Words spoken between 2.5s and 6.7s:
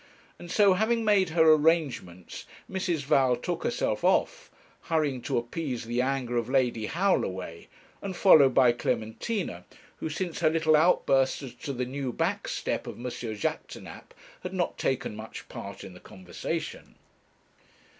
Mrs. Val took herself off, hurrying to appease the anger of